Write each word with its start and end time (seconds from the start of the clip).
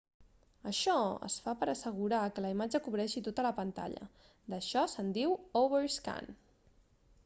això 0.69 0.95
es 1.27 1.35
fa 1.47 1.53
per 1.59 1.67
a 1.67 1.71
assegurar 1.73 2.21
que 2.37 2.45
la 2.45 2.51
imatge 2.55 2.81
cobreixi 2.87 3.23
tota 3.29 3.47
la 3.49 3.53
pantalla 3.61 4.09
d'això 4.55 4.87
se'n 4.97 5.15
diu 5.19 5.41
overscan 5.65 6.37